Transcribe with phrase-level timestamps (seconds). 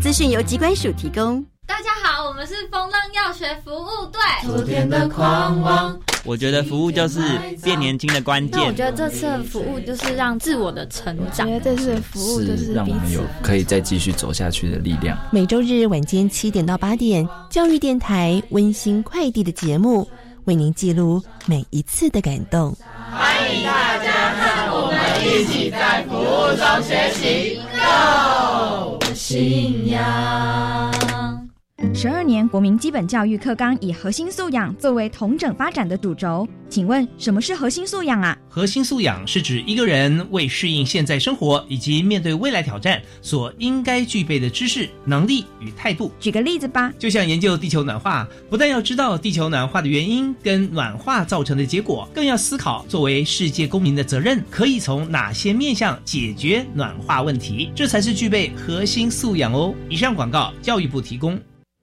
[0.00, 1.44] 资讯由机关署提供。
[1.66, 4.20] 大家好，我们是风浪药学服务队。
[4.44, 7.20] 昨天的狂妄，我觉得服务就是
[7.64, 8.60] 变年轻的关键。
[8.60, 11.50] 那我觉得这次的服务就是让自我的成长。
[11.50, 15.18] 我觉得这次的服务就是让我们有可以再继续走下去的力量。
[15.32, 20.08] 每周日晚间七点到八点，教育电台温馨快递的节目，
[20.44, 22.72] 为您记录每一次的感动。
[23.10, 28.37] 欢迎大家和我们一起在服务中学习，Go！
[29.28, 30.97] 信仰。
[32.00, 38.38] 十二年国民基本教育课纲以核心素养作为同整发展的主轴，请问什么是核心素养啊？
[38.48, 46.12] 核心素养是指一个人为适应现在生活以及面对未来挑战所应该具备的知识、能力与态度。
[46.20, 59.74] 举个例子吧，就像研究地球暖化，不但要知道地球暖化的原因跟暖化造成的结果，更要思考作为世界公民的责任可以从哪些面向解决暖化问题，这才是具备核心素养哦。
[59.88, 61.36] 以上广告，教育部提供。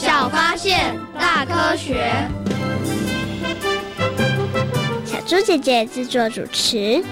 [0.00, 2.08] 小发现，大科学。
[5.04, 7.02] 小猪姐姐制作主持。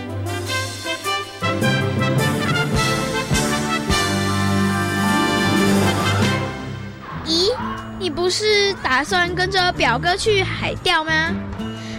[7.27, 7.53] 咦，
[7.99, 11.35] 你不是打算跟着表哥去海钓吗？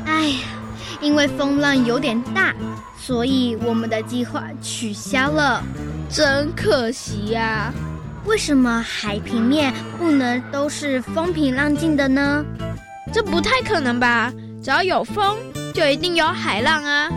[0.06, 0.38] 哎呀，
[1.02, 2.56] 因为风浪有点大，
[2.97, 5.62] 所以我们的计划取消了，
[6.09, 7.74] 真可惜呀。
[8.28, 12.46] 为什么海平面不能都是风平浪静的呢？
[13.14, 14.34] 这不太可能吧？
[14.62, 15.38] 只要有风，
[15.74, 17.10] 就一定有海浪啊！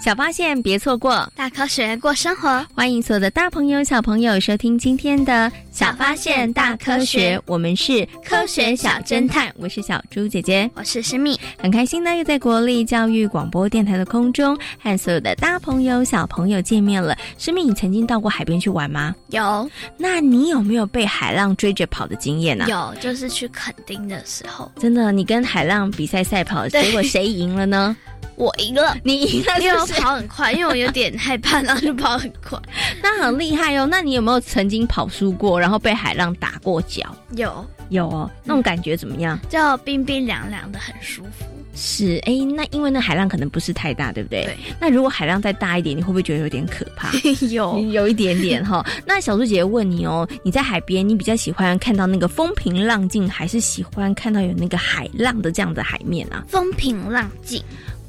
[0.00, 2.64] 小发现，别错过大科学过生活。
[2.74, 9.50] 欢迎所有的大朋友、小朋友收听今天的《小发现大科学》，我们是科学小侦探。
[9.56, 17.16] 我是小猪姐姐，我是诗蜜，很开心呢，又在国立教育广播电台的空中和所有的大朋友、小朋友见面了。
[17.38, 19.14] 诗蜜，你曾经到过海边去玩吗？
[19.30, 19.66] 有。
[19.96, 22.66] 那你有没有被海浪追着跑的经验呢？
[22.68, 24.70] 有，就是去垦丁的时候。
[24.78, 27.96] 真的，你跟海浪比赛赛跑，结果谁赢了呢？
[28.34, 32.58] 我赢了，你赢了，因为我跑很快，因为我有点害怕，然后就跑很快。
[33.02, 33.86] 那很厉害哦。
[33.88, 37.16] 那你有没有曾经跑输过，然后被海浪打过脚？
[37.36, 38.28] 有，有哦。
[38.42, 39.38] 那种感觉怎么样？
[39.48, 41.46] 就冰冰凉凉的，很舒服。
[41.74, 44.44] 是，哎，那因为那海浪可能不是太大，对不对？
[44.44, 44.56] 对。
[44.80, 47.10] 那如果海浪再大一点，你会不会觉得有点可怕？
[47.48, 48.84] 有，有一点点哈。
[49.06, 56.44] 那小猪姐姐问你哦，你在海边，你比较喜欢看到那个风平浪静，还是喜欢看到有那个海浪的这样的海面啊？
[56.48, 57.62] 风平浪静。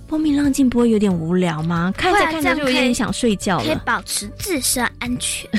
[0.07, 1.91] 风平浪静不会有点无聊吗？
[1.97, 3.63] 看着看着就有点想睡觉了。
[3.63, 5.49] 可以保持自身安全，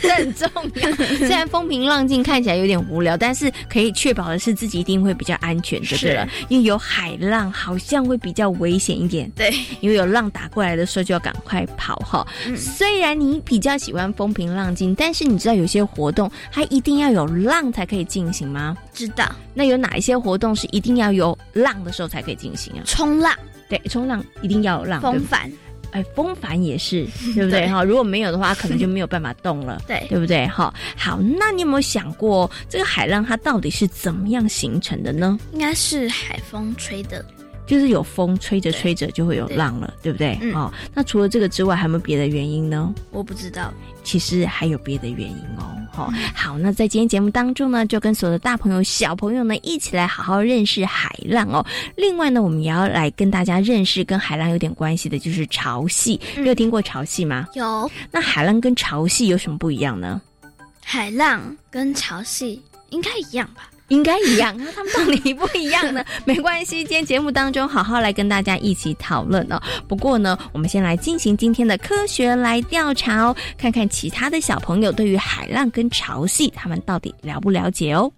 [0.00, 0.92] 这很重要。
[1.18, 6.28] 虽然风平浪静看起来有点无聊，但是可以确保的是自己一定会比较安全，就对了。
[6.48, 9.28] 因为有海浪，好像会比较危险一点。
[9.34, 12.26] 对， 因为有浪打过来的时候就要赶快跑哈。
[12.56, 18.76] 虽然你比较喜欢风平浪静，但是你知道有些活动它一定要有浪才可以进行吗？
[18.94, 19.24] 知道。
[19.52, 22.82] 那有哪一些活动是一定要有浪的时候才可以进行啊？
[22.84, 23.34] 冲浪。
[23.70, 25.00] 对，冲浪一定要有浪。
[25.00, 25.50] 风帆，
[25.92, 27.66] 哎，风帆也是， 对不对？
[27.66, 30.46] 哈，如果没有的话，可能就没有办法动了，对，对不对？
[30.48, 35.38] 哈，好，那你有没有想过，这个海浪它到底是怎么样形成的呢？
[35.52, 37.24] 应该是海风吹的。
[37.70, 40.36] 就是有风吹着吹着就会有浪了，对不对？
[40.42, 42.92] 嗯哦，那除了这个之外，还有没有别的原因呢？
[43.12, 43.72] 我不知道。
[44.02, 45.78] 其实还有别的原因哦。
[45.92, 51.64] 好、好，那在今天节目当中呢，就跟所有的大朋友、小朋友呢一起来好好认识海浪哦。
[51.96, 56.18] 另外呢，我们也要来跟大家认识跟海浪有点关系的，就是潮汐。
[56.36, 57.46] 你有听过潮汐吗？
[57.54, 57.88] 有。
[58.10, 60.20] 那海浪跟潮汐有什么不一样呢？
[60.82, 62.58] 海浪跟潮汐
[62.88, 63.69] 应该一样吧？
[63.90, 66.02] 应该一样，那他们到底不一样呢？
[66.24, 69.60] 没关系，今天节目当中好好来跟大家一起讨论哦。
[69.86, 78.10] 不过呢，我们先来进行今天的科学来调查哦，看看其他的小朋友对于海浪跟潮汐，他们到底了不了解哦。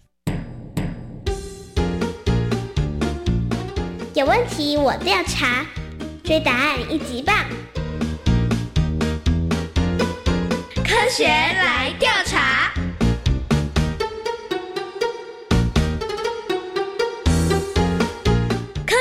[4.14, 5.64] 有问题我调查，
[6.22, 7.34] 追答案一级棒。
[10.84, 12.71] 科学来调查。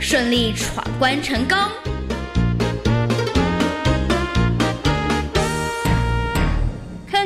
[0.00, 1.87] 顺利闯关成功。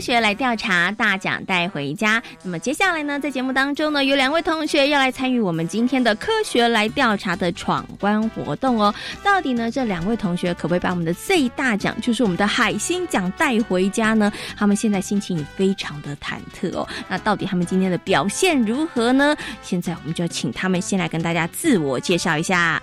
[0.02, 2.20] 学来调查，大奖带回家。
[2.42, 8.92] 那么接下来呢，在节目当中呢，有两位同学要来参与我们今天的科学来调查的闯关活动哦。
[9.22, 14.32] 到底呢，这两位同学可不可以把我们的最大奖，就是我们的海星奖带回家呢？
[14.56, 16.88] 他们现在心情也非常的忐忑哦。
[17.08, 19.36] 那到底他们今天的表现如何呢？
[19.62, 22.82] 现在我们就请他们先来跟大家自我介绍一下。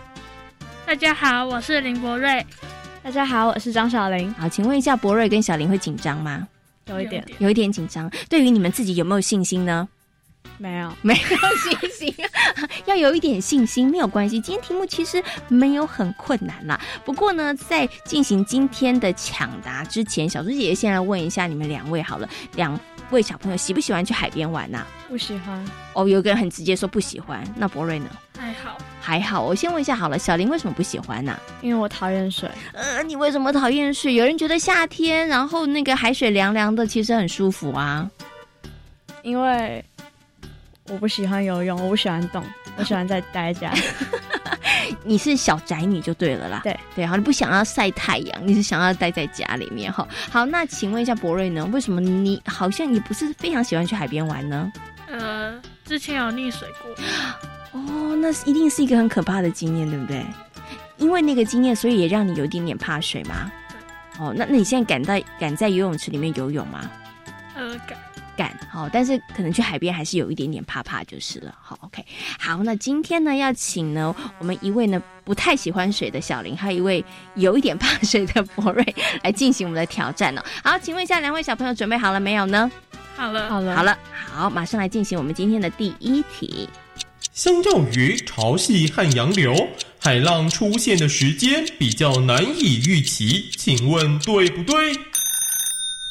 [0.86, 2.46] 大家好，我是林博瑞。
[3.04, 4.34] 大家好，我是张小玲。
[4.38, 6.48] 好，请问一下，博瑞跟小玲会紧张吗？
[6.90, 8.12] 有一点，有一点紧张。
[8.28, 9.88] 对于你们自己有没有信心呢？
[10.58, 12.14] 没有，没有信心，
[12.86, 14.40] 要有一点信心，没有关系。
[14.40, 16.80] 今天题目其实没有很困难啦。
[17.06, 22.78] 不过呢，在进行今天的抢答之前，小猪姐姐先来问一下你们两位好了，两
[23.12, 25.66] 位小朋友喜不喜欢去海边玩呐、不喜欢。
[25.94, 28.08] 哦，有个人很直接说不喜欢，那博瑞呢？
[28.38, 29.42] 还好，还好。
[29.42, 32.50] 我先问一下好了，小林为什么不喜欢呐、因为我讨厌水。
[32.74, 34.14] 呃，你为什么讨厌水？
[34.14, 38.10] 有人觉得夏天，然后那个海水凉凉的，其实很舒服啊。
[39.24, 39.84] 因为
[40.88, 42.44] 我不喜欢游泳，我不喜欢动，
[42.78, 43.74] 我喜欢在待在家。
[45.04, 46.62] 你是小宅女就对了啦。
[46.64, 50.08] 对对，好，你不想要晒太阳，你是想要待在家里面哈。
[50.32, 51.66] 好，那请问一下博瑞呢？
[51.72, 54.72] 为什么你好像你不是非常喜欢去海边玩呢？
[55.12, 56.92] 呃，之前有溺水过。
[57.80, 60.26] 哦，那一定是一个很可怕的经验，对不对？
[60.98, 63.52] 因为那个经验，所以也让你有一点点怕水吗？
[64.20, 66.90] 哦，那那你现在敢在敢在游泳池里面游泳吗？
[67.56, 67.98] 呃，敢。
[68.40, 71.54] 敢好、但是可能去海边还是有一点点怕怕就是了。
[71.62, 72.06] 好，OK，
[72.40, 77.04] 好，那今天呢要请呢我们一位呢不太喜欢水的小林，还有一位
[77.36, 80.42] 有一点怕水的博瑞来进行我们的挑战哦。
[80.64, 82.72] 好，请问一下两位小朋友准备好了没有呢？
[83.18, 86.70] 好了，好了，好了，好，马上来进行我们今天的第一题。
[87.34, 89.54] 相较于潮汐和洋流，
[90.00, 94.96] 海浪出现的时间比较难以预期，请问对不对？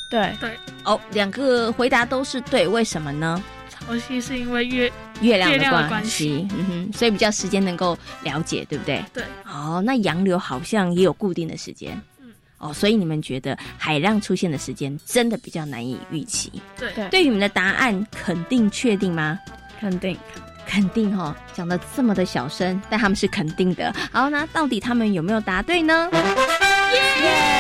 [0.09, 3.43] 对对哦，两个回答都是对，为什么呢？
[3.69, 4.91] 潮汐是因为月
[5.21, 9.05] 月亮月亮的关关系，嗯哼，所以比较时间能够了解，对不对？
[9.13, 9.23] 对。
[9.45, 16.51] 哦，那洋流好像也有固定的时间，嗯，哦，所以你们觉得海浪出现的时间真的比较难以预期？
[16.77, 19.39] 对对对于你们的答案肯定确定吗？
[19.81, 20.19] 肯定
[20.67, 23.95] 肯定哈、哦，讲的这么的小声，但他们是肯定的。
[24.13, 26.11] 好，那到底他们有没有答对呢？
[26.13, 27.58] 耶！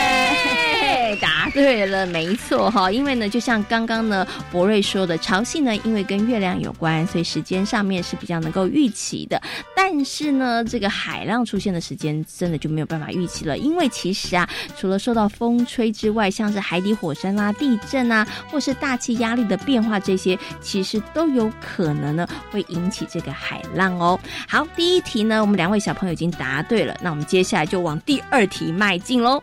[1.16, 2.90] 答对了，没错哈。
[2.90, 9.40] 因为呢，就像刚刚呢博瑞说的，潮汐呢，因为跟月亮有关，所以时间上面是比较能够预期的。
[9.74, 24.18] 但是呢，这个海浪出现的时间真的就没有办法预期了，因为其实啊，除了受到风吹之外，像是海底火山啦、地震啊，或是大气压力的变化，这些其实都有可能呢会引起这个海浪哦。
[24.48, 29.42] 好，第一题呢，我们两位小朋友已经答对了，那我们接下来就往第二题迈进喽。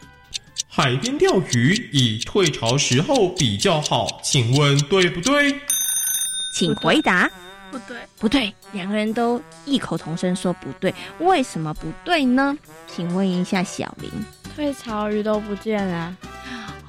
[0.78, 5.56] 海边钓鱼以退潮时候比较好，请问对不对？
[6.54, 7.32] 请回答。
[7.72, 12.58] 不对，不对，两个人都异口同声说不对，为什么不对呢？
[12.94, 14.12] 请问一下小林。
[14.54, 16.14] 退潮鱼都不见了。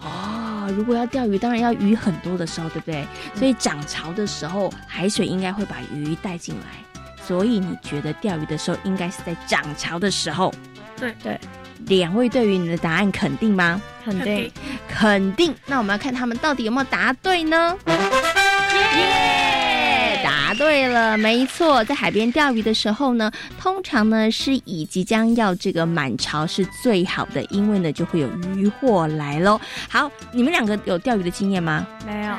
[0.03, 3.07] 哦，如果要钓鱼，当然要鱼很多的时候，对不对？
[3.37, 7.01] 所以涨潮的时候，海水应该会把鱼带进来。
[7.25, 10.53] 所以你觉得钓鱼的时候应该是在涨潮的时候？
[10.97, 11.39] 对对，
[11.87, 13.81] 两位对于你的答案肯定吗？
[14.05, 14.51] 肯定，
[14.89, 15.55] 肯定。
[15.67, 17.77] 那我们要看他们到底有没有答对呢？
[18.97, 20.21] 耶！
[20.25, 29.61] 答对了，没错，在海边钓鱼的时候呢，通常呢是以即将要这个满潮是最好的，因为呢就会有渔获来喽。
[29.89, 31.87] 好，你们两个有钓鱼的经验吗？
[32.07, 32.35] 没有。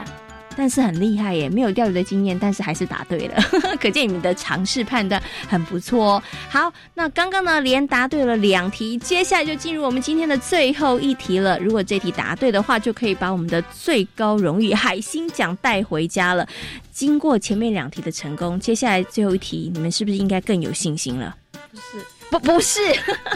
[0.57, 3.39] 但是很厉害耶，没有钓鱼的经验，但是还是答对了，
[3.79, 6.23] 可见你们的尝试判断很不错哦。
[6.49, 11.59] 好，那刚刚呢连答对了两题，接下来就进入我们今天的最后一题了。
[11.59, 16.47] 如果这题答对的话，就可以把我们的最高荣誉海星奖带回家了。
[16.91, 21.35] 经过前面两题的成功，接下来最后一题，你们是不是应该更有信心了？
[21.71, 22.79] 不是，不不是，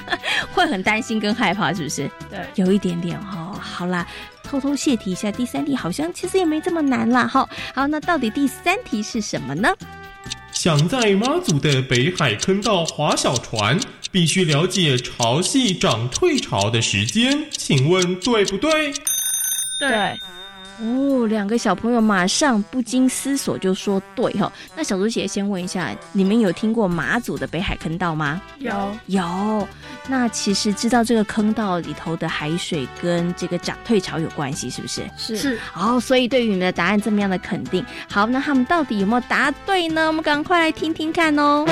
[0.56, 2.10] 会很担心跟害怕，是不是？
[2.32, 3.56] 对，有一点点哦。
[3.62, 4.08] 好啦。
[4.51, 7.25] 偷偷泄题一下，第三题好像其实也没这么难啦。
[7.25, 9.70] 哈，好，那到底第三题是什么呢？
[10.51, 13.79] 想在妈祖的北海坑道划小船，
[14.12, 18.91] 必须了解潮汐涨退潮的时间，请问对不对？
[19.79, 20.20] 对。
[20.82, 24.52] 哦，两个小朋友马上不经思索就说对哈。
[24.76, 28.42] 那小猪姐先问一下，你们有听过马祖的北海坑道吗？
[28.58, 28.74] 有
[29.06, 29.68] 有。
[30.08, 35.08] 那其实知道这个坑道里头的海水跟这个涨退潮有关系，是不是？
[35.16, 35.60] 是是。
[35.76, 37.86] 哦，所以对于你们的答案这么样的肯定。
[38.10, 40.08] 好，那他们到底有没有答对呢？
[40.08, 41.64] 我们赶快来听听看哦。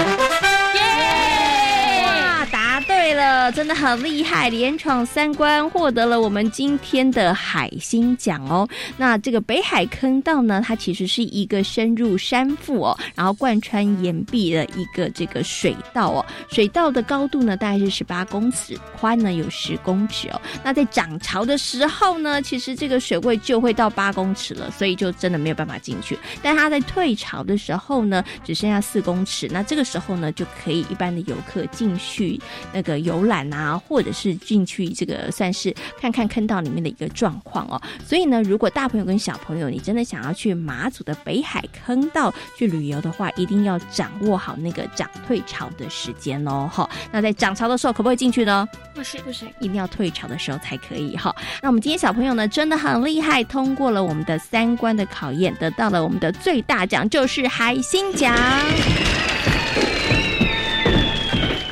[3.19, 3.25] 耶！
[3.25, 8.67] 哇，答对了，真的很厉害，连闯三关，获得了我们今天的海星奖哦。
[8.95, 16.25] 那这个北海坑道呢，它其实是一个深入山腹哦，然后贯穿岩壁的一个这个水道哦。
[16.49, 20.41] 水道的高度呢，大概是十八公尺，宽呢有十公尺哦。
[20.63, 26.17] 那在涨潮的时候呢，其实这个水位就会到八公尺了，所以就真的没有办法进去。
[26.41, 32.39] 但它在退潮的时候呢，只剩下四公尺，那这个时候呢，就可以一般的游客进去
[32.71, 37.81] 那个游览啊，或者是进去这个算是看看坑道里面的一个状况哦。
[38.05, 46.69] 所以呢，如果大朋友跟小朋友，你真的想要去马祖的北海坑道去旅游的话，一定要掌握好那个涨退潮的时间哦。
[46.71, 48.67] 哈，那在涨潮的时候可不可以进去呢？
[48.93, 51.17] 不行不行，一定要退潮的时候才可以。
[51.17, 58.35] 哈，那我们今天小朋友呢，真的很厉害，通过了我们的三关的考验，得到了我们的最大奖，就是海星奖。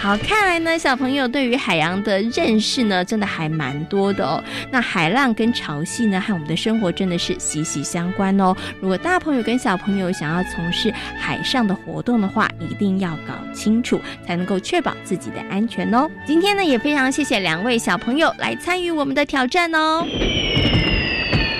[0.07, 4.41] 好，看来呢，小朋友对于海洋的认识呢，真的还蛮多的哦。
[4.71, 8.55] 那海浪跟潮汐呢，和我们的生活真的是息息相关哦。
[8.79, 16.09] 如果大朋友跟小朋友想要从事海上的活动的话，一定要搞清楚，才能够确保自己的安全哦。
[16.25, 20.07] 今天呢，也非常谢谢两位小朋友来参与我们的挑战哦。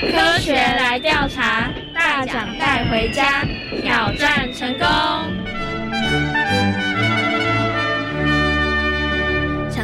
[0.09, 3.43] 科学来调查，大奖带回家，
[3.81, 4.87] 挑战成功。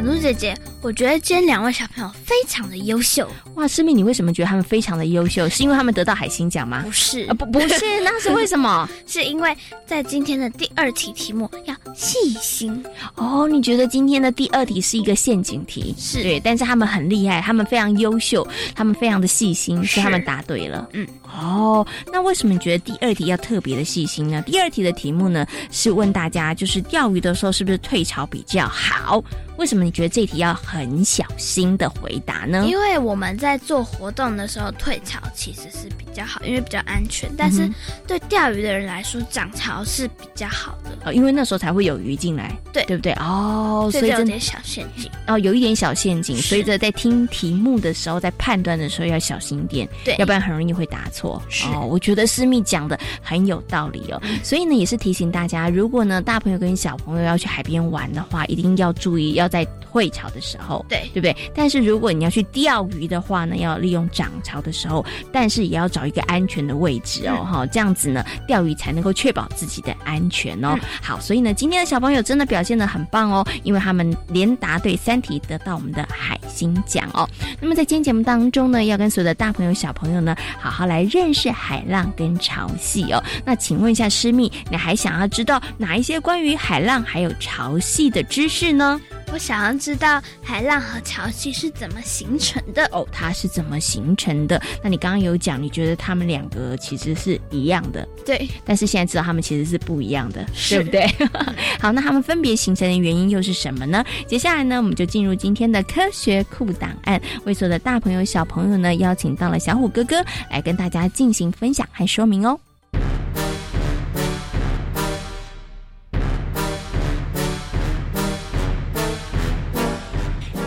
[0.03, 3.25] 小猪姐姐，我觉得今天两位小朋友非常的优秀。
[3.55, 5.47] 哇，师妹，你为什么觉得他们非常的优秀？
[5.47, 6.81] 是因为他们得到海星奖吗？
[6.83, 8.87] 不是，啊，不，不是，那是为什么？
[9.07, 9.55] 是因为
[9.85, 12.83] 在今天的第二题题目要细心
[13.15, 13.47] 哦。
[13.47, 15.95] 你觉得今天的第二题是一个陷阱题？
[15.97, 18.45] 是对，但是他们很厉害，他们非常优秀，
[18.75, 20.89] 他们非常的细心，所以他们答对了。
[20.91, 24.41] 嗯，哦，那为什么你觉得第二题要特别的细心呢？
[24.41, 29.23] 第二题的题目呢是问大家，就是钓鱼的时候是不是退潮比较好？
[29.57, 32.65] 为什么你觉得这题要很小心的回答呢？
[32.67, 37.29] 因为我们在做活动的时候退潮其实是比较好，因为比较安全。
[37.37, 37.69] 但是
[38.07, 43.13] 对钓鱼的人来说，涨潮是比较好的哦，因为那时候才会有鱼进来，对对不对？
[43.13, 46.35] 哦，所以有点小陷阱哦，有一点小陷阱。
[46.37, 51.41] 所以在听题目的时候，在判断的时候要小心一点，对，要不然很容易会答错。
[51.49, 54.21] 是哦，我觉得思密讲的很有道理哦。
[54.43, 61.35] 所以呢，也是提醒大家，如果呢大朋友跟小朋友要去海边玩的话，一定要注意要在退潮的时候，对对不对？
[61.53, 70.77] 但是如果你要去钓鱼的话呢，要利用涨潮的时候，但是也要找一个安全的位置哦，哈、这样子呢，钓鱼才能够确保自己的安全哦。
[71.01, 77.27] 好，所以呢，今天的小朋友真的表现的很棒哦，因为他们连答对三题，得到我们的海星奖哦。
[77.61, 83.23] 那么在今天节目当中呢，要跟所有的大朋友、小朋友呢，好好来认识海浪跟潮汐哦。
[83.45, 88.99] 那请问一下师密，你还想要知道哪一些关于海浪还有潮汐的知识呢？
[89.33, 94.61] 我想要知道海浪和潮汐是怎么形成的哦，它是怎么形成的？
[94.83, 101.07] 那你刚刚有讲，你觉得他们两个其实是一样的，对，但是现在知道他们其实是不一样的，对不对？
[101.81, 104.05] 好，那他们分别形成的原因又是什么呢？
[104.27, 112.59] 接下来呢，我们就进入今天的科学库档案，为所有的大朋友、小朋友呢，邀请到了小虎哥哥来跟大家进行分享和说明哦。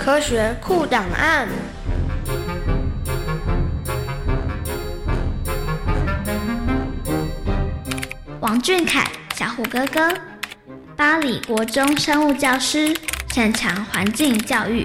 [0.07, 1.49] 科学库档案。
[8.39, 10.09] 王俊凯，小虎哥哥，
[10.95, 12.97] 巴黎国中生物教师，
[13.31, 14.85] 擅长环境教育。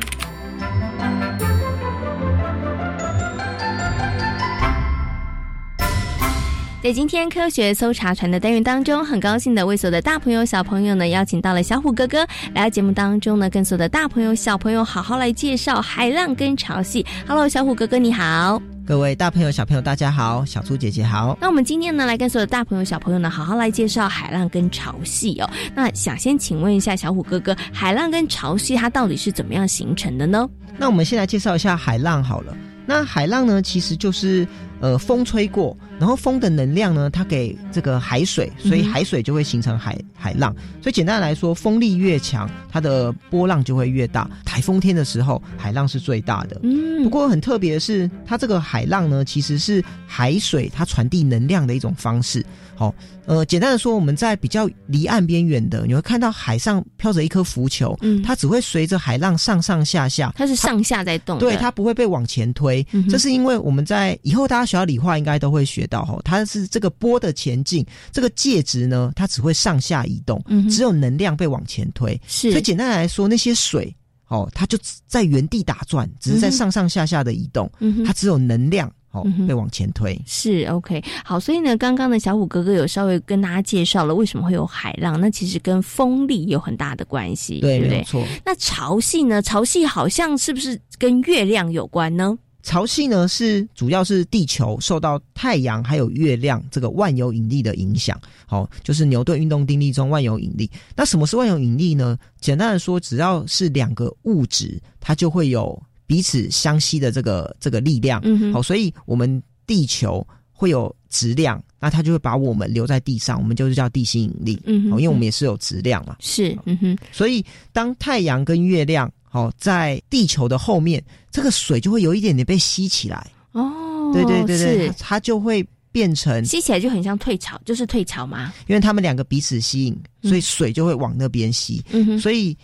[6.83, 17.05] 在今天科学搜查船的单元当中，很高兴的为所有的大朋友、小朋友呢，邀请到了小虎哥哥来到节目当中呢，跟所有的大朋友、小朋友好好来介绍海浪跟潮汐。
[17.27, 18.59] Hello，小虎哥哥你好。
[18.83, 21.37] 各位大朋友、小朋友，大家好，小猪姐姐好。
[21.39, 25.47] 那我们今天呢，来跟所有的大朋友、小朋友呢，好好来介绍海浪跟潮汐哦。
[25.75, 30.49] 那想先请问一下小虎哥哥，海浪跟潮汐它到底是怎么样形成的呢？
[30.79, 32.57] 那我们先来介绍一下海浪好了。
[32.85, 34.47] 那海浪呢，其实就是
[34.79, 40.53] 呃风吹过，然后风的能量呢，它给这个海水，所以海水就会形成海海浪。
[40.81, 44.29] 所以简单来说，风力越强，它的波浪就会越大。
[44.43, 46.59] 台风天的时候，海浪是最大的。
[46.63, 52.45] 嗯，不过很特别的是，它这个海浪呢，其实是海水它传递能量的一种方式。
[52.81, 52.95] 好，
[53.27, 62.83] 呃，简单的说，我们在比较离岸边远的，你会看到海上飘着一颗浮球，嗯，它只会随着海浪上上下下，它是上下在动，对，它不会被往前推。
[63.07, 72.19] 这是因为我们在以后大家学到理化应该都会学到，哈，它是这个波的前进，这个介质呢，它只会上下移动，嗯，只有能量被往前推。
[72.25, 73.95] 是，所以简单来说，那些水，
[74.27, 78.91] 哦，它就在原地打转，只是在上上下下的移动，嗯，它只有能量。
[79.11, 81.03] 好，被往前推是 OK。
[81.25, 88.01] 好，所以呢，刚刚呢小虎哥哥有稍微跟大家介绍了为什么会有海浪，那其实跟风力有很大的关系，对不对？
[88.03, 88.25] 错。
[88.45, 89.41] 那潮汐呢？
[89.41, 92.37] 潮汐好像是不是跟月亮有关呢？
[92.63, 98.17] 潮汐呢是主要是地球受到太阳还有月亮这个万有引力的影响。
[98.45, 100.69] 好，就是牛顿运动定律中万有引力。
[100.95, 102.17] 那什么是万有引力呢？
[102.39, 105.77] 简单的说，只要是两个物质，它就会有。
[106.11, 128.51] 彼此相吸的这个这个力量，嗯，好，所以我们地球会有质量，那它就会把我们留在地上，我们就是叫地心引力，嗯，因为我们也是有质量嘛，是，嗯哼，所以当太阳跟月亮，好，在地球的后面，这个水就会有一点点被吸起来，哦，对对对对，它就会变成吸起来就很像退潮，就是退潮吗？
[128.67, 132.57] 因为他们两个彼此吸引，所以水就会往那边吸，嗯哼，所以，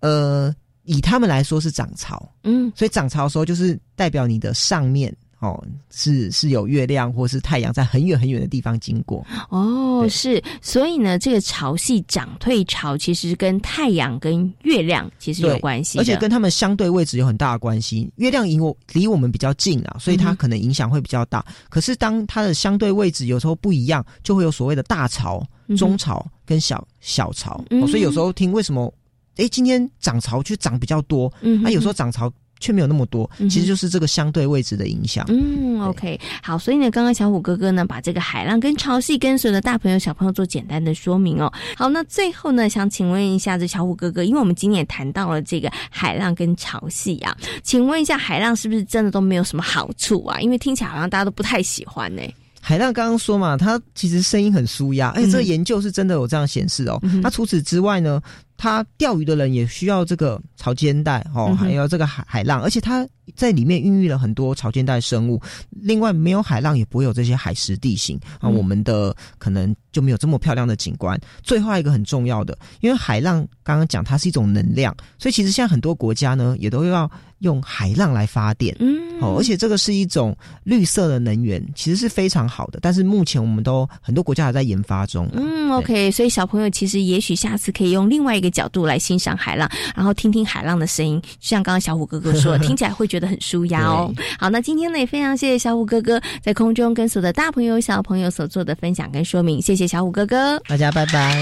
[0.00, 0.54] 呃。
[0.84, 18.10] 以他们来说是涨潮，嗯，所以涨潮的时候就是代表你的上面哦是是有月亮或是太阳在很远很远的地方经过哦，是，所以呢，这个潮汐涨退潮其实跟太阳跟月亮其实有关系，而且跟他们相对位置有很大的关系。
[18.16, 21.44] 月亮离我离我们比较近啊，所以它可能影响会比较大。
[21.68, 25.42] 可是当它的相对位置有时候不一样，就会有所谓的大潮、
[25.76, 27.62] 中潮跟小小潮。
[27.88, 28.92] 所以有时候听为什么？
[29.36, 35.26] 哎，今天涨潮却涨比较多，嗯，那有时候涨潮却没有那么多，其实就是这个相对位置的影响。
[35.28, 41.52] 嗯，OK，好，所以呢，刚刚小虎哥哥呢，把这个海浪跟潮汐跟随的大朋友小朋友做简单的说明哦。
[41.76, 50.40] 好，那最后呢，想请问一下这小虎哥哥，因为我们今天也谈到了这个海浪跟潮汐啊，请问一下，海浪是不是真的都没有什么好处啊？
[50.40, 52.22] 因为听起来好像大家都不太喜欢呢。
[52.60, 56.98] 海浪刚刚说嘛，它其实声音很舒压，而且这个研究是真的有这样显示哦。
[57.20, 58.22] 那除此之外呢？
[58.56, 65.40] 他钓鱼的人也需要这个潮间带哦，还有这个海海浪，而且它在里面孕育了很多潮间带生物。
[65.70, 71.20] 另外，没有海浪也不会有这些海蚀地形啊，我们的可能就没有这么漂亮的景观。
[71.42, 78.74] 最后一个很重要的，因为海浪刚刚讲它是一种能量，所以其实现在很多国家呢也都要用海浪来发电。
[78.78, 82.78] 嗯，哦，而且这个是一种绿色的能源，其实是非常好的。
[82.80, 85.28] 但是目前我们都很多国家还在研发中。
[85.32, 88.43] 嗯，OK，所以小朋友其实也许下次可以用另外一个。
[88.50, 94.12] 角度来欣赏海浪，然后听听海浪的声音，就像刚刚小虎哥哥说，听起来会觉得很舒压哦。
[94.38, 101.36] 好，那今天呢也非常谢谢小虎哥哥在空中跟所有的大朋友小朋友所做的分享跟说明，谢谢小虎哥哥，大家拜拜。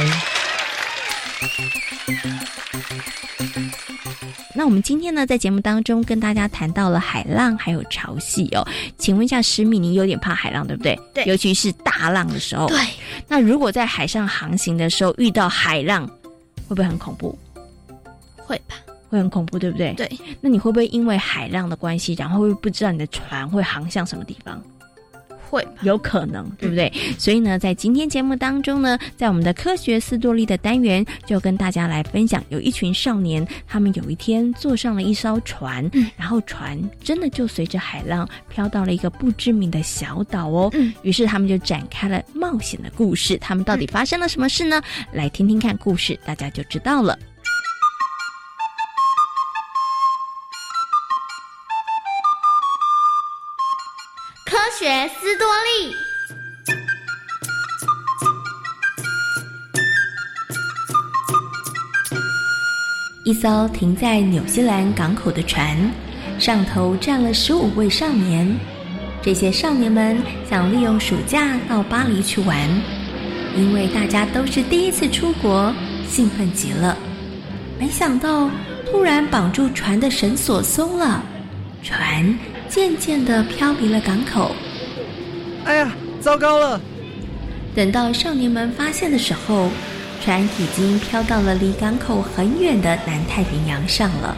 [4.55, 8.67] 那我们今天呢在节目当中跟大家谈到了海浪还有潮汐哦，
[8.99, 10.99] 请问一下石米，你有点怕海浪对不对？
[11.15, 12.69] 对，尤其是大浪的时候。
[12.69, 12.79] 对，
[13.27, 16.09] 那如果在海上航行的时候遇到海浪。
[16.69, 17.39] 会不会很恐怖？
[18.39, 18.75] 会吧，
[19.09, 19.93] 会很恐怖，对不对？
[19.95, 20.11] 对。
[20.41, 24.63] 那你会不会因为海浪的关系，然后会不知道你的船会航向什么地方？
[25.53, 26.91] 会，有可能，对不对？
[27.19, 40.71] 所以呢，在今天节目当中呢，在我们的科学斯多利的单元，就跟大家来分享，有一群少年，他们有一天坐上了一艘船，然后船真的就随着海浪飘到了一个不知名的小岛哦。
[40.73, 40.91] 嗯。
[41.03, 43.37] 于是他们就展开了冒险的故事。
[43.37, 44.81] 他们到底发生了什么事呢？
[45.13, 47.19] 来听听看故事，大家就知道了。
[55.03, 55.97] 学斯多利。
[63.25, 65.77] 一艘停在纽西兰港口的船，
[66.39, 68.57] 上头站了十五位少年。
[69.21, 70.17] 这些少年们
[70.49, 72.57] 想利用暑假到巴黎去玩，
[73.57, 75.75] 因为大家都是第一次出国，
[76.07, 76.97] 兴奋极了。
[77.77, 78.49] 没想到，
[78.89, 81.21] 突然绑住船的绳索松了，
[81.83, 82.39] 船
[82.69, 84.55] 渐渐地飘离了港口。
[85.65, 86.81] 哎呀，糟糕了！
[87.75, 89.71] 等到少年们发现的时候，
[90.23, 94.37] 船已经飘到了离港口很远的南太平洋上了。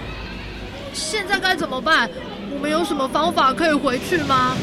[0.92, 2.08] 现在该怎么办？
[2.54, 4.54] 我们有什么方法可以回去吗？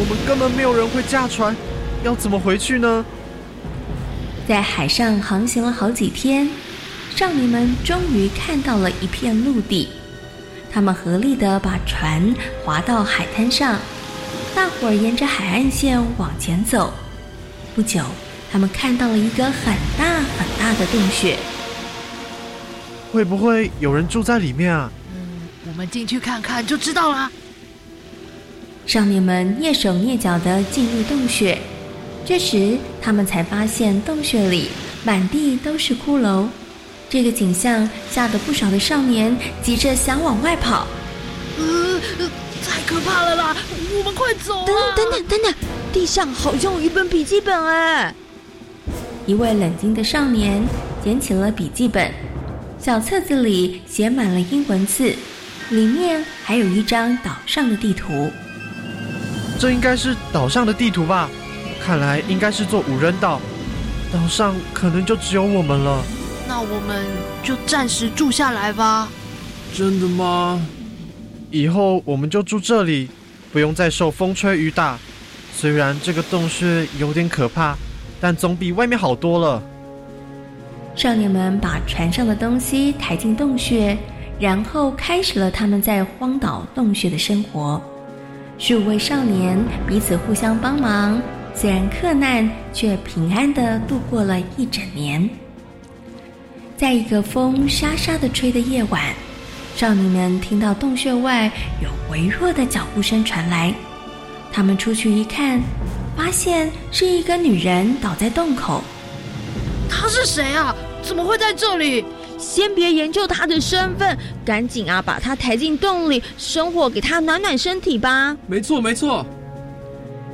[0.00, 1.54] 我们根本没有人会驾船，
[2.02, 3.04] 要怎么回去呢？
[4.48, 6.48] 在海上航行了好几天，
[7.14, 9.88] 少年们终于看到了一片陆地。
[10.72, 13.78] 他们合力的把船划到海滩上，
[14.58, 16.92] 大伙儿沿着海岸线往前走。
[17.76, 18.02] 不久，
[18.50, 21.38] 他们看到了一个很大很大的洞穴。
[23.12, 24.90] 会不会有人住在里面啊？
[25.14, 27.30] 嗯，我们进去看看就知道了。
[28.84, 31.56] 少年们蹑手蹑脚地进入洞穴，
[32.26, 34.70] 这时他们才发现洞穴里
[35.04, 36.48] 满地都是骷髅。
[37.08, 40.84] 这个景象吓得不少的少年急着想往外跑。
[41.58, 42.00] 呃，
[42.66, 43.56] 太可怕了啦！
[43.96, 44.64] 我们快走！
[44.66, 45.54] 等等等等等，
[45.92, 48.14] 地上好像有一本笔记本哎！
[49.26, 50.62] 一位冷静的少年
[51.04, 52.12] 捡起了笔记本，
[52.80, 55.14] 小册子里写满了英文字，
[55.70, 58.30] 里面还有一张岛上的地图。
[59.58, 61.28] 这应该是岛上的地图吧？
[61.84, 63.40] 看来应该是座无人岛，
[64.12, 66.02] 岛上可能就只有我们了。
[66.46, 67.04] 那我们
[67.42, 69.08] 就暂时住下来吧。
[69.74, 70.60] 真的吗？
[71.50, 73.08] 以后我们就住这里，
[73.52, 74.98] 不用再受风吹雨打。
[75.54, 77.76] 虽然这个洞穴有点可怕，
[78.20, 79.62] 但总比外面好多了。
[80.94, 83.96] 少年们把船上的东西抬进洞穴，
[84.38, 87.80] 然后开始了他们在荒岛洞穴的生活。
[88.58, 91.20] 十五位少年彼此互相帮忙，
[91.54, 95.28] 虽然克难，却平安的度过了一整年。
[96.76, 99.14] 在一个风沙沙的吹的夜晚，
[99.78, 101.48] 少女们听到洞穴外
[101.80, 103.72] 有微弱的脚步声传来。
[104.50, 105.62] 他们出去一看，
[106.16, 108.82] 发现是一个女人倒在洞口。
[109.88, 110.74] 她是谁啊？
[111.00, 112.04] 怎么会在这里？
[112.36, 118.36] 先别研究她的身份，赶紧啊，把她抬进洞里，生火给她暖暖身体吧。
[118.48, 119.24] 没错，没错。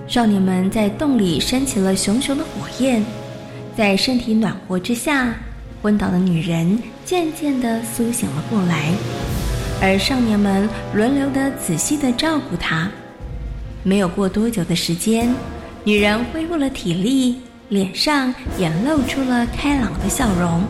[0.09, 3.05] 少女们在洞里升起了熊熊的火焰，
[3.77, 5.35] 在身体暖和之下，
[5.83, 8.91] 昏倒的女人渐渐的苏醒了过来，
[9.85, 12.91] 而少年们轮流的仔细的照顾她。
[13.83, 15.35] 没有过多久的时间，
[15.85, 17.37] 女人恢复了体力，
[17.69, 20.65] 脸上也露出了开朗的笑容。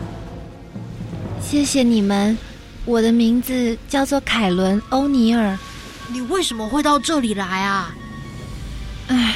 [1.39, 2.37] 谢谢你们，
[2.83, 5.57] 我的名字叫做凯伦·欧尼尔。
[6.11, 7.95] 你为什么会到这里来啊？
[9.07, 9.35] 唉，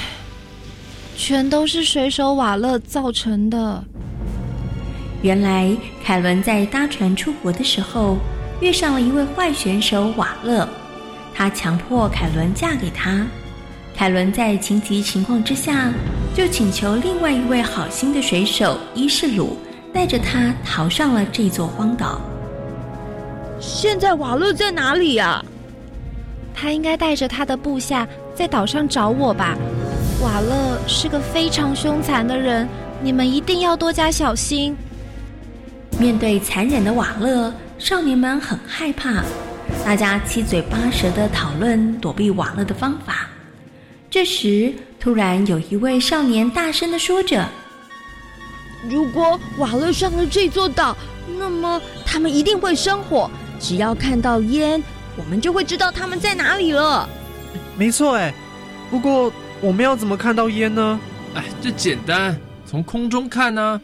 [1.15, 3.81] 全都是水手瓦勒造成的。
[5.21, 8.17] 原来凯伦在搭船出国的时候，
[8.62, 10.67] 遇上了一位坏选手瓦勒，
[11.34, 13.26] 他强迫凯伦嫁给他。
[13.95, 15.91] 凯伦在情急情况之下，
[16.36, 19.58] 就请求另外一位好心的水手伊士鲁。
[19.91, 22.22] 带着他逃上了这座荒岛。
[23.60, 25.43] 现在瓦勒在哪里呀？
[26.54, 29.58] 他应该带着他的部下在岛上找我吧。
[30.22, 32.69] 瓦勒是个非常凶残的人，
[33.02, 34.78] 你们一定要多加小心。
[35.98, 39.23] 面对残忍的瓦勒，少年们很害怕，
[39.85, 43.29] 大家七嘴八舌的讨论躲避瓦勒的方法。
[44.09, 47.47] 这时，突然有一位少年大声的说着。
[48.89, 50.95] 如果瓦勒上了这座岛，
[51.37, 53.31] 那么他们一定会生火。
[53.61, 54.83] 只要看到烟，
[55.15, 57.07] 我们就会知道他们在哪里了。
[57.77, 58.33] 没错，哎，
[58.91, 60.99] 不过我们要怎么看到烟呢？
[61.33, 63.79] 哎，这简单，从空中看呢。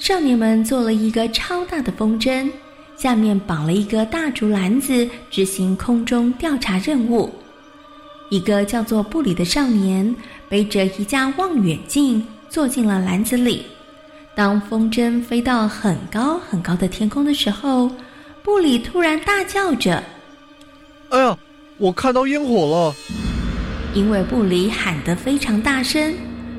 [0.00, 2.50] 少年们做了一个超大的风筝，
[2.96, 7.30] 下面绑了一个大竹篮子，执行空中调查任务。
[8.30, 10.16] 一个叫做布里的少年
[10.48, 12.26] 背着一架望远镜。
[12.48, 13.64] 坐进了篮子里。
[14.34, 17.88] 当风筝飞到很高很高的天空的时候，
[18.42, 20.02] 布里突然大叫着
[21.10, 21.38] ：“哎呀，
[21.78, 22.94] 我看到烟火了！”
[23.94, 26.12] 因为布里喊得非常大声，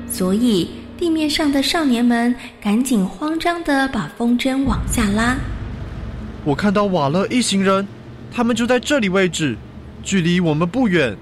[0.08, 0.66] 所以
[1.02, 5.36] 地面上的少年们赶紧慌张的把风筝往下拉。
[6.44, 7.84] 我看到瓦勒一行人，
[8.30, 9.56] 他们就在这里位置，
[10.04, 11.16] 距离我们不远。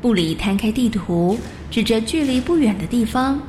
[0.00, 1.36] 布里摊开地图，
[1.72, 3.42] 指着距离不远的地方。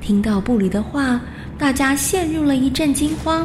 [0.00, 1.20] 听到布里的话，
[1.58, 3.44] 大家陷入了一阵惊慌。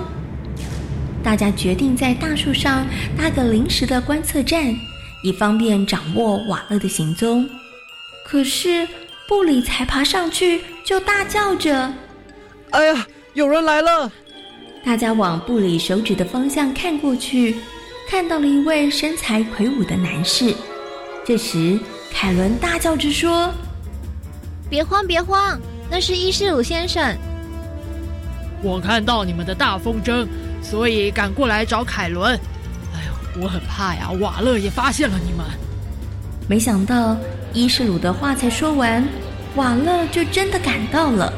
[1.24, 2.86] 大家决定在大树上
[3.18, 4.72] 搭个临时的观测站，
[5.24, 7.50] 以方便掌握瓦勒的行踪。
[8.24, 8.88] 可是
[9.28, 11.92] 布里才爬上去，就大叫着
[12.70, 14.10] ：“哎呀，有人来了！”
[14.86, 17.58] 大家往布里手指的方向看过去，
[18.08, 20.54] 看到了一位身材魁梧的男士。
[21.26, 21.80] 这时，
[22.14, 23.52] 凯伦大叫着说
[24.70, 27.18] ：“别慌，别慌，那是伊士鲁先生。
[28.62, 30.26] 我看到你们的大风筝。”
[30.62, 32.34] 所以赶过来找凯伦。
[32.92, 34.10] 哎呦，我很怕呀！
[34.20, 35.46] 瓦勒也发现了你们。
[36.48, 37.16] 没想到
[37.54, 39.08] 伊士鲁的话才说完，
[39.56, 41.32] 瓦勒就真的赶到了，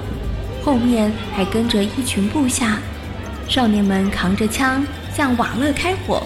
[0.63, 2.80] 后面还跟着一群部下。
[3.47, 4.84] 少年们扛着枪
[5.15, 6.23] 向瓦勒开火，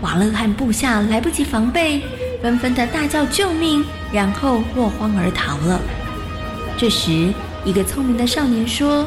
[0.00, 2.00] 瓦勒和部下来不及防备，
[2.40, 5.80] 纷纷的大叫救命，然后落荒而逃了。
[6.78, 7.32] 这时，
[7.64, 9.06] 一个聪明的少年说。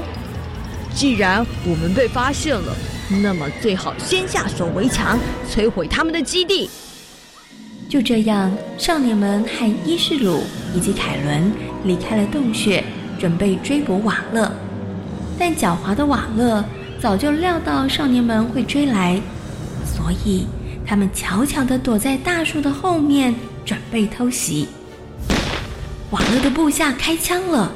[0.94, 2.76] 既然我们被发现了，
[3.22, 5.18] 那么最好先下手为强，
[5.50, 6.70] 摧毁他们的基地。
[7.90, 10.44] 就这样，少年们和伊士鲁
[10.76, 11.52] 以及凯伦
[11.86, 12.84] 离开了洞穴，
[13.18, 14.52] 准备追捕瓦勒。
[15.40, 16.64] 但狡猾的瓦勒
[17.00, 19.22] 早就料到少年们会追来，
[19.86, 20.48] 所以
[20.86, 24.68] 他们悄悄地躲在大树的后面，准备偷袭。
[26.12, 27.72] 瓦勒的部下开枪了，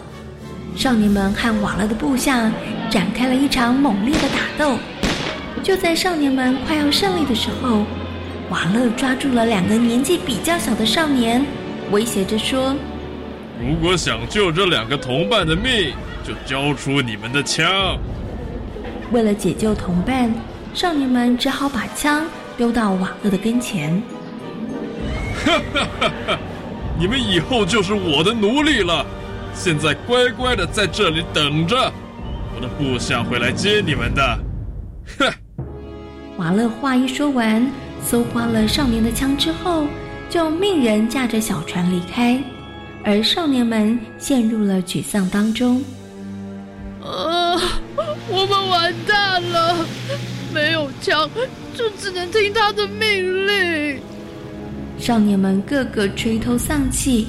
[0.76, 2.52] 少年们和瓦勒的部下。
[2.92, 4.78] 展开了一场猛烈的打斗。
[5.64, 7.86] 就在少年们快要胜利的时候，
[8.52, 11.42] 瓦勒抓住了两个年纪比较小的少年，
[11.90, 12.76] 威胁着说
[13.58, 17.98] ：“如果想救这两个同伴的命，就交出你们的枪。”
[19.14, 20.30] 为了解救同伴，
[20.74, 22.26] 少年们只好把枪
[22.58, 24.04] 丢到瓦勒的跟前。
[25.46, 26.40] 哈哈哈哈！
[27.00, 29.06] 你们以后就是我的奴隶了，
[29.54, 31.78] 现在乖乖的在这里等着。
[32.54, 34.40] 我的部下会来接你们的，
[35.20, 35.34] 哼！
[36.36, 37.66] 瓦勒话一说完，
[38.04, 39.86] 搜刮了少年的枪之后，
[40.30, 42.42] 就命人驾着小船离开，
[43.04, 45.82] 而少年们陷入了沮丧当中。
[47.02, 47.60] 啊，
[48.28, 49.86] 我们完蛋了！
[50.54, 51.30] 没有枪，
[51.76, 54.00] 就只能听他的命令。
[55.00, 57.28] 少年们个个垂头丧气。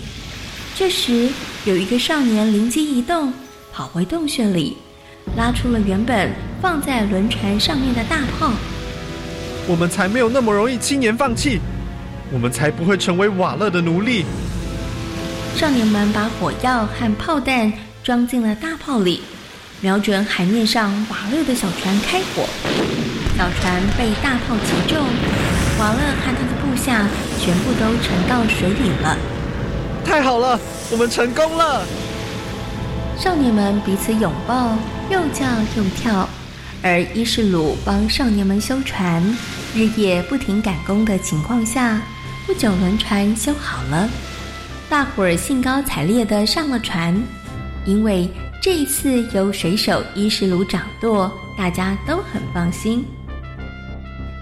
[0.75, 1.29] 这时，
[1.65, 3.33] 有一个少年灵机一动，
[3.73, 4.77] 跑回洞穴里。
[5.37, 8.51] 拉出了原本放在轮船上面的大炮，
[9.69, 11.61] 我们才没有那么容易轻言放弃，
[12.33, 14.25] 我们才不会成为瓦勒的奴隶。
[15.57, 17.73] 少年们把火药和炮弹
[18.03, 19.21] 装进了大炮里，
[19.81, 22.45] 瞄准海面上瓦勒的小船开火，
[23.37, 25.05] 小船被大炮击中，
[25.79, 27.07] 瓦勒和他的部下
[27.41, 29.17] 全部都沉到水里了。
[30.05, 30.59] 太好了，
[30.91, 31.87] 我们成功了！
[33.17, 34.77] 少年们彼此拥抱。
[35.11, 35.45] 又叫
[35.77, 36.27] 又跳，
[36.83, 39.23] 而伊士鲁帮少年们修船，
[39.73, 42.03] 日夜不停赶工的情况下，
[42.45, 44.11] 不久轮船修好了，
[44.89, 47.15] 大伙儿兴高采烈的上了船，
[47.85, 48.29] 因为
[48.61, 53.05] 这一次由水手伊士鲁掌舵，大家都很放心。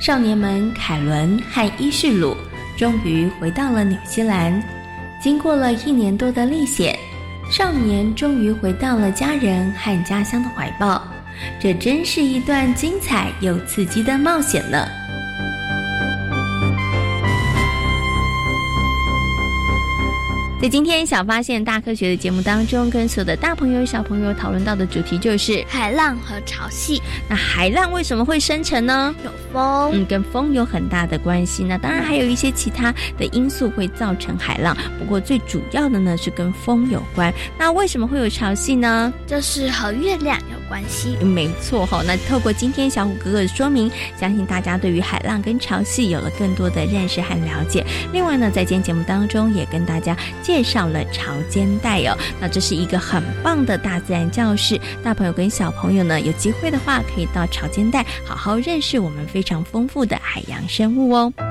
[0.01, 2.35] 少年们凯伦和伊士鲁
[2.75, 4.63] 终于回到了纽西兰，
[5.23, 6.99] 经过了一年多的历险。
[7.51, 11.03] 少年终于回到了家人和家乡的怀抱，
[11.61, 14.87] 这真是一段精彩又刺激的冒险呢。
[20.63, 27.01] 在今天小发现大科学的节目当中，跟所有的大朋友小朋友讨论到的主题就是海浪和潮汐。
[27.31, 29.15] 那海浪为什么会生成呢？
[29.25, 31.65] 有风，嗯，跟风有很大的关系。
[31.65, 37.33] 那当然还有一些其他的因素会造成海浪，不过最主要的呢是跟风有关。
[37.59, 39.11] 那为什么会有潮汐呢？
[39.27, 41.17] 就是和月亮有关系。
[41.23, 42.03] 没错哈。
[42.07, 47.85] 那透过今天小虎哥哥的说明，相信大家对于海浪跟潮汐有了更多的认识和了解。
[48.13, 50.17] 另外呢，在今天节目当中也跟大家。
[50.43, 54.81] 介绍了潮间带哦，那这是一个很棒的大自然教室。
[55.03, 61.50] 大朋友跟小朋友呢，有机会的话可以到潮间带好好认识我们非常丰富的海洋生物哦。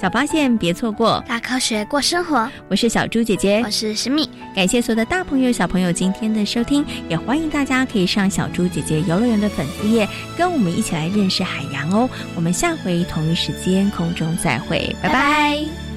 [0.00, 2.50] 小发现别错过，大科学过生活。
[2.68, 4.26] 我是小猪姐姐，我是石米。
[4.54, 10.08] 感谢所有的大朋友小朋友今天的收听，也欢迎大家可以上小猪姐姐游乐园的粉丝页，
[10.38, 12.08] 跟我们一起来认识海洋哦。
[12.34, 15.89] 我们下回同一时间空中再会，拜拜。